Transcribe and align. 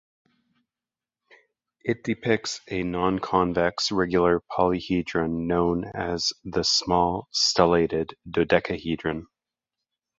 It 1.83 2.03
depicts 2.03 2.59
a 2.67 2.81
nonconvex 2.81 3.91
regular 3.95 4.41
polyhedron 4.51 5.45
known 5.45 5.85
as 5.93 6.33
the 6.43 6.63
small 6.63 7.27
stellated 7.31 8.15
dodecahedron. 8.27 9.27